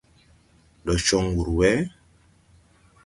Ndɛ 0.81 0.93
cɔŋ 1.05 1.25
wur 1.35 1.49
wɛ? 1.57 1.69